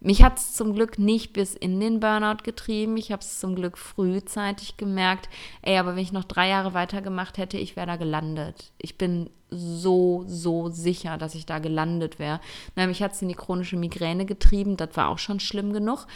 [0.00, 2.96] Mich hat es zum Glück nicht bis in den Burnout getrieben.
[2.96, 5.28] Ich habe es zum Glück frühzeitig gemerkt.
[5.62, 8.72] Ey, aber wenn ich noch drei Jahre weitergemacht hätte, ich wäre da gelandet.
[8.78, 12.40] Ich bin so, so sicher, dass ich da gelandet wäre.
[12.76, 14.76] Mich hat es in die chronische Migräne getrieben.
[14.76, 16.06] Das war auch schon schlimm genug.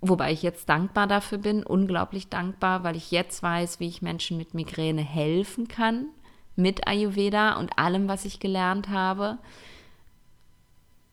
[0.00, 4.36] Wobei ich jetzt dankbar dafür bin, unglaublich dankbar, weil ich jetzt weiß, wie ich Menschen
[4.36, 6.06] mit Migräne helfen kann,
[6.54, 9.38] mit Ayurveda und allem, was ich gelernt habe.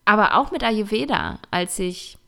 [0.04, 2.18] Aber auch mit Ayurveda, als ich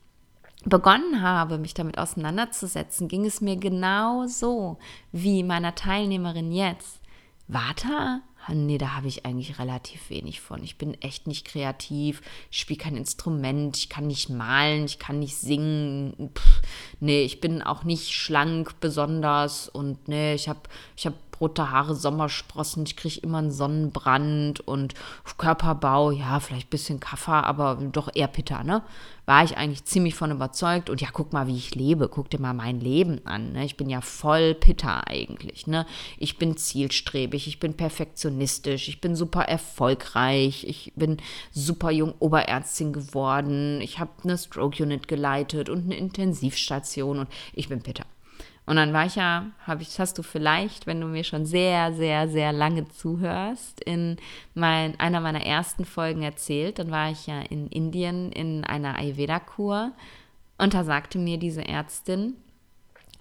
[0.65, 4.77] begonnen habe, mich damit auseinanderzusetzen, ging es mir genau so
[5.11, 6.99] wie meiner Teilnehmerin jetzt.
[7.47, 8.21] Vata?
[8.49, 10.63] Nee, da habe ich eigentlich relativ wenig von.
[10.63, 15.19] Ich bin echt nicht kreativ, ich spiele kein Instrument, ich kann nicht malen, ich kann
[15.19, 16.31] nicht singen.
[16.33, 16.61] Pff,
[16.99, 20.61] nee, ich bin auch nicht schlank besonders und nee, ich habe
[20.95, 24.93] ich hab rote Haare, Sommersprossen, ich kriege immer einen Sonnenbrand und
[25.37, 28.83] Körperbau, ja, vielleicht ein bisschen Kaffer, aber doch eher Pitter, ne?
[29.27, 32.39] War ich eigentlich ziemlich von überzeugt und ja, guck mal, wie ich lebe, guck dir
[32.39, 33.65] mal mein Leben an, ne?
[33.65, 35.85] Ich bin ja voll Pitter eigentlich, ne?
[36.17, 41.17] Ich bin zielstrebig, ich bin perfektionistisch, ich bin super erfolgreich, ich bin
[41.51, 47.67] super jung Oberärztin geworden, ich habe eine Stroke Unit geleitet und eine Intensivstation und ich
[47.67, 48.05] bin Pitter.
[48.67, 51.93] Und dann war ich ja, habe ich, hast du vielleicht, wenn du mir schon sehr,
[51.93, 54.17] sehr, sehr lange zuhörst, in
[54.55, 56.77] mein, einer meiner ersten Folgen erzählt.
[56.77, 59.93] Dann war ich ja in Indien in einer Ayurveda-Kur
[60.57, 62.35] und da sagte mir diese Ärztin,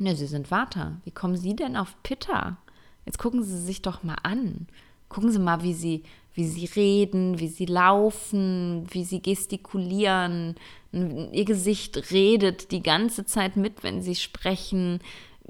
[0.00, 0.96] ne, Sie sind Vata.
[1.04, 2.56] Wie kommen Sie denn auf Pitta?
[3.04, 4.66] Jetzt gucken Sie sich doch mal an.
[5.08, 6.02] Gucken Sie mal, wie Sie,
[6.34, 10.56] wie Sie reden, wie Sie laufen, wie Sie gestikulieren.
[10.90, 14.98] Ihr Gesicht redet die ganze Zeit mit, wenn Sie sprechen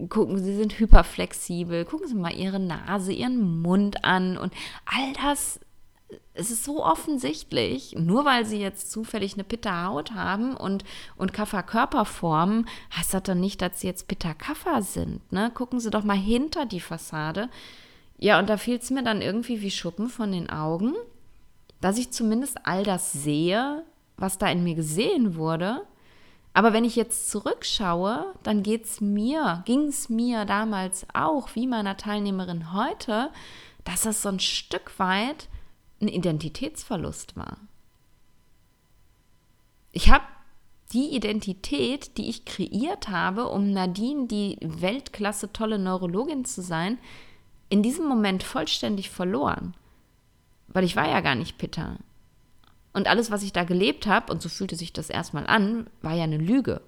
[0.09, 4.53] gucken, sie sind hyperflexibel, gucken Sie mal Ihre Nase, Ihren Mund an und
[4.85, 5.59] all das,
[6.35, 10.85] es ist so offensichtlich, nur weil Sie jetzt zufällig eine Pitta-Haut haben und,
[11.17, 15.33] und Kaffer-Körperform, heißt das dann nicht, dass Sie jetzt Pitta-Kaffer sind.
[15.33, 15.51] Ne?
[15.53, 17.49] Gucken Sie doch mal hinter die Fassade.
[18.19, 20.95] Ja, und da fiel es mir dann irgendwie wie Schuppen von den Augen,
[21.81, 23.85] dass ich zumindest all das sehe,
[24.17, 25.83] was da in mir gesehen wurde
[26.57, 31.99] aber wenn ich jetzt zurückschaue, dann geht's mir, ging es mir damals auch, wie meiner
[31.99, 33.31] Teilnehmerin heute,
[33.85, 35.51] dass es so ein Stück weit
[36.01, 37.59] ein Identitätsverlust war.
[39.93, 40.25] Ich habe
[40.95, 46.97] die Identität, die ich kreiert habe, um Nadine, die Weltklasse tolle Neurologin zu sein,
[47.69, 49.75] in diesem Moment vollständig verloren.
[50.69, 51.99] Weil ich war ja gar nicht Pitta.
[52.97, 56.15] Und alles, was ich da gelebt habe, und so fühlte sich das erstmal an, war
[56.15, 56.81] ja eine Lüge.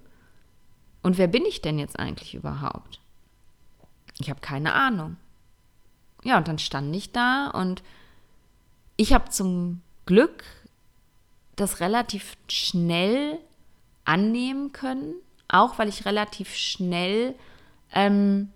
[1.03, 2.99] Und wer bin ich denn jetzt eigentlich überhaupt?
[4.17, 5.17] Ich habe keine Ahnung.
[6.23, 7.83] Ja, und dann stand ich da und
[8.97, 10.45] ich habe zum Glück
[11.55, 13.37] das relativ schnell
[14.03, 15.13] annehmen können,
[15.47, 17.35] auch weil ich relativ schnell
[17.93, 18.51] ähm,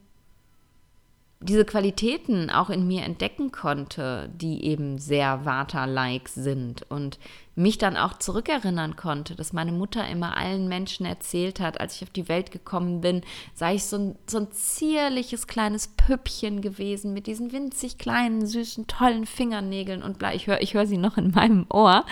[1.43, 7.19] diese Qualitäten auch in mir entdecken konnte, die eben sehr Vata-like sind und
[7.55, 12.03] mich dann auch zurückerinnern konnte, dass meine Mutter immer allen Menschen erzählt hat, als ich
[12.03, 13.21] auf die Welt gekommen bin,
[13.53, 18.87] sei ich so ein, so ein zierliches kleines Püppchen gewesen mit diesen winzig kleinen, süßen,
[18.87, 20.33] tollen Fingernägeln und bla.
[20.33, 22.05] Ich höre ich hör sie noch in meinem Ohr.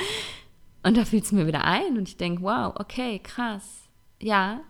[0.84, 3.84] Und da fiel es mir wieder ein und ich denke, wow, okay, krass.
[4.20, 4.62] Ja,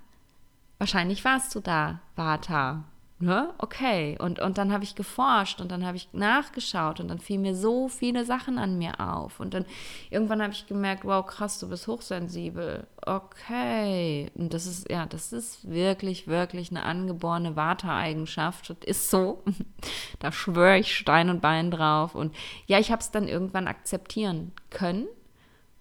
[0.77, 2.85] wahrscheinlich warst du da, Vata
[3.21, 4.17] ne, okay.
[4.19, 7.55] Und, und dann habe ich geforscht und dann habe ich nachgeschaut und dann fielen mir
[7.55, 9.39] so viele Sachen an mir auf.
[9.39, 9.65] Und dann
[10.09, 12.87] irgendwann habe ich gemerkt, wow, krass, du bist hochsensibel.
[13.05, 14.31] Okay.
[14.35, 18.69] Und das ist, ja, das ist wirklich, wirklich eine angeborene Warteeigenschaft.
[18.69, 19.43] Das ist so.
[20.19, 22.15] da schwöre ich Stein und Bein drauf.
[22.15, 25.07] Und ja, ich habe es dann irgendwann akzeptieren können.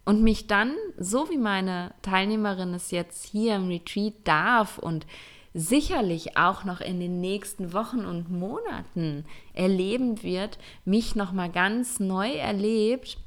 [0.05, 5.07] Und mich dann, so wie meine Teilnehmerin es jetzt hier im Retreat darf und
[5.53, 11.99] sicherlich auch noch in den nächsten Wochen und Monaten erleben wird, mich noch mal ganz
[12.01, 13.19] neu erlebt,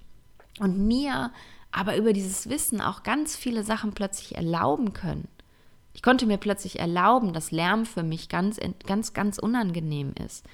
[0.60, 1.32] und mir
[1.72, 5.28] aber über dieses Wissen auch ganz viele Sachen plötzlich erlauben können.
[5.94, 10.46] Ich konnte mir plötzlich erlauben, dass Lärm für mich ganz, ganz, ganz unangenehm ist.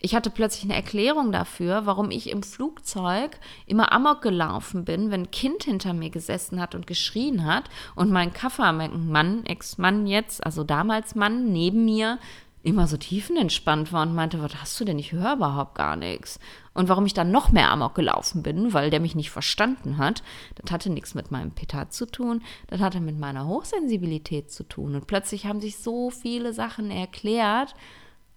[0.00, 5.22] Ich hatte plötzlich eine Erklärung dafür, warum ich im Flugzeug immer amok gelaufen bin, wenn
[5.22, 7.64] ein Kind hinter mir gesessen hat und geschrien hat
[7.96, 12.18] und mein Kaffermann, Ex-Mann jetzt, also damals Mann, neben mir
[12.62, 14.98] immer so tiefenentspannt war und meinte, was hast du denn?
[14.98, 16.38] Ich höre überhaupt gar nichts.
[16.74, 20.22] Und warum ich dann noch mehr Amok gelaufen bin, weil der mich nicht verstanden hat,
[20.56, 24.94] das hatte nichts mit meinem Petat zu tun, das hatte mit meiner Hochsensibilität zu tun.
[24.94, 27.74] Und plötzlich haben sich so viele Sachen erklärt,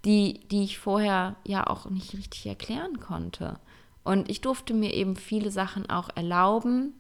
[0.06, 3.60] die, die ich vorher ja auch nicht richtig erklären konnte.
[4.04, 6.93] Und ich durfte mir eben viele Sachen auch erlauben,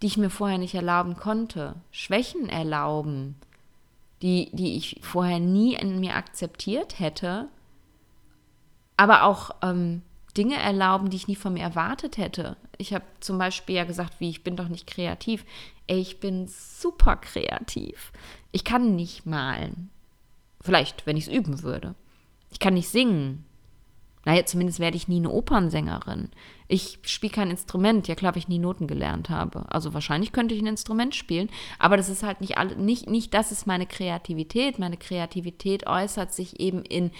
[0.00, 1.74] die ich mir vorher nicht erlauben konnte.
[1.90, 3.36] Schwächen erlauben,
[4.22, 7.48] die, die ich vorher nie in mir akzeptiert hätte,
[8.96, 10.02] aber auch ähm,
[10.36, 12.56] Dinge erlauben, die ich nie von mir erwartet hätte.
[12.78, 15.44] Ich habe zum Beispiel ja gesagt, wie ich bin doch nicht kreativ.
[15.86, 18.12] Ey, ich bin super kreativ.
[18.52, 19.90] Ich kann nicht malen.
[20.60, 21.94] Vielleicht, wenn ich es üben würde.
[22.56, 23.44] Ich kann nicht singen.
[24.24, 26.30] Naja, zumindest werde ich nie eine Opernsängerin.
[26.68, 28.08] Ich spiele kein Instrument.
[28.08, 29.66] Ja klar, weil ich nie Noten gelernt habe.
[29.68, 33.34] Also wahrscheinlich könnte ich ein Instrument spielen, aber das ist halt nicht alle, nicht, nicht
[33.34, 34.78] das ist meine Kreativität.
[34.78, 37.10] Meine Kreativität äußert sich eben in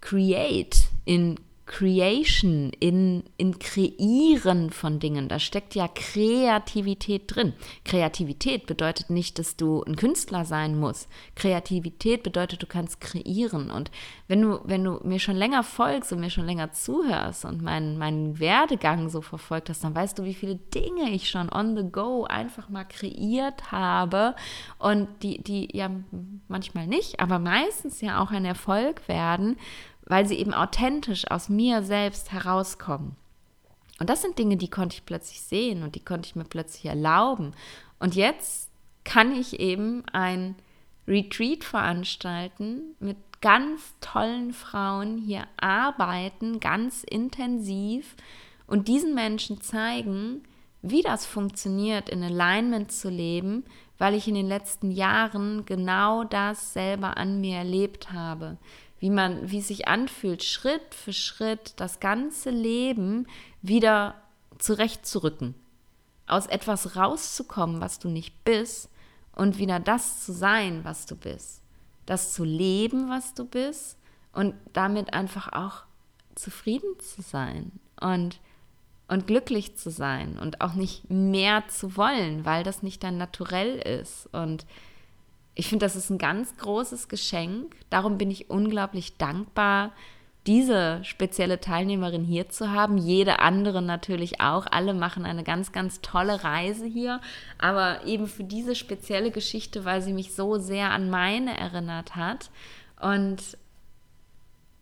[0.00, 5.28] Create, in Creation, in, in Kreieren von Dingen.
[5.28, 7.54] Da steckt ja Kreativität drin.
[7.84, 11.08] Kreativität bedeutet nicht, dass du ein Künstler sein musst.
[11.34, 13.70] Kreativität bedeutet, du kannst kreieren.
[13.70, 13.90] Und
[14.28, 17.96] wenn du, wenn du mir schon länger folgst und mir schon länger zuhörst und meinen,
[17.96, 21.90] meinen Werdegang so verfolgt hast, dann weißt du, wie viele Dinge ich schon on the
[21.90, 24.34] go einfach mal kreiert habe
[24.78, 25.90] und die, die ja
[26.48, 29.56] manchmal nicht, aber meistens ja auch ein Erfolg werden
[30.06, 33.16] weil sie eben authentisch aus mir selbst herauskommen.
[34.00, 36.86] Und das sind Dinge, die konnte ich plötzlich sehen und die konnte ich mir plötzlich
[36.86, 37.52] erlauben.
[38.00, 38.70] Und jetzt
[39.04, 40.56] kann ich eben ein
[41.06, 48.16] Retreat veranstalten mit ganz tollen Frauen, hier arbeiten, ganz intensiv
[48.66, 50.42] und diesen Menschen zeigen,
[50.80, 53.64] wie das funktioniert, in Alignment zu leben,
[53.98, 58.56] weil ich in den letzten Jahren genau das selber an mir erlebt habe
[59.04, 63.26] wie man, wie es sich anfühlt, Schritt für Schritt das ganze Leben
[63.60, 64.14] wieder
[64.56, 65.54] zurechtzurücken.
[66.26, 68.88] Aus etwas rauszukommen, was du nicht bist,
[69.36, 71.60] und wieder das zu sein, was du bist.
[72.06, 73.98] Das zu leben, was du bist,
[74.32, 75.82] und damit einfach auch
[76.34, 78.40] zufrieden zu sein und,
[79.08, 83.76] und glücklich zu sein und auch nicht mehr zu wollen, weil das nicht dein Naturell
[84.00, 84.32] ist.
[84.32, 84.64] Und
[85.54, 87.76] ich finde, das ist ein ganz großes Geschenk.
[87.90, 89.92] Darum bin ich unglaublich dankbar,
[90.46, 92.98] diese spezielle Teilnehmerin hier zu haben.
[92.98, 94.66] Jede andere natürlich auch.
[94.70, 97.20] Alle machen eine ganz, ganz tolle Reise hier.
[97.58, 102.50] Aber eben für diese spezielle Geschichte, weil sie mich so sehr an meine erinnert hat.
[103.00, 103.56] Und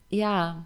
[0.09, 0.65] ja,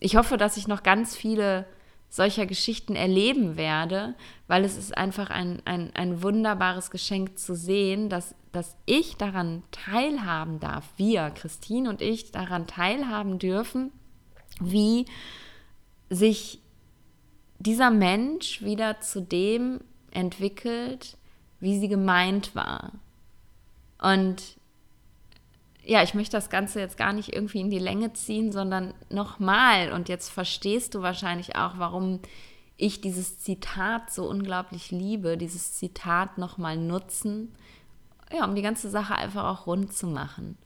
[0.00, 1.66] ich hoffe, dass ich noch ganz viele
[2.12, 4.14] solcher Geschichten erleben werde,
[4.46, 9.62] weil es ist einfach ein, ein, ein wunderbares Geschenk zu sehen, dass, dass ich daran
[9.70, 13.92] teilhaben darf, wir, Christine und ich, daran teilhaben dürfen,
[14.60, 15.06] wie
[16.10, 16.60] sich
[17.58, 21.16] dieser Mensch wieder zu dem entwickelt,
[21.60, 22.92] wie sie gemeint war.
[23.98, 24.58] Und
[25.84, 29.92] ja, ich möchte das Ganze jetzt gar nicht irgendwie in die Länge ziehen, sondern nochmal,
[29.92, 32.20] und jetzt verstehst du wahrscheinlich auch, warum
[32.76, 37.54] ich dieses Zitat so unglaublich liebe, dieses Zitat nochmal nutzen,
[38.32, 40.56] ja, um die ganze Sache einfach auch rund zu machen.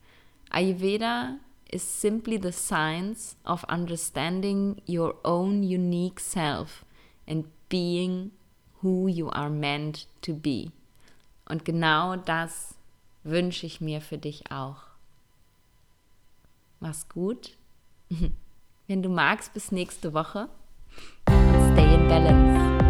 [0.51, 1.37] Ayurveda
[1.71, 6.85] is simply the science of understanding your own unique self
[7.27, 8.31] and being
[8.83, 10.71] who you are meant to be.
[11.49, 12.77] Und genau das
[13.25, 14.96] wünsche ich mir für dich auch.
[16.81, 17.57] Mach's gut.
[18.87, 20.49] Wenn du magst, bis nächste Woche.
[21.73, 22.86] stay in balance.